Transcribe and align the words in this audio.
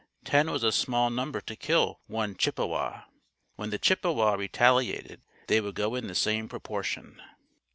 Ten 0.25 0.49
was 0.49 0.63
a 0.63 0.71
small 0.71 1.11
number 1.11 1.41
to 1.41 1.55
kill 1.55 1.99
one 2.07 2.35
Chippewa. 2.35 3.03
When 3.55 3.69
the 3.69 3.77
Chippewa 3.77 4.33
retaliated 4.33 5.21
they 5.45 5.61
would 5.61 5.75
go 5.75 5.93
in 5.93 6.07
the 6.07 6.15
same 6.15 6.49
proportion. 6.49 7.21